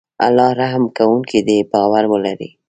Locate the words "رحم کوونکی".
0.61-1.39